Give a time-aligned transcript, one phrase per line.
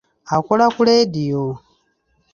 [0.35, 1.43] Akola ku leediyo.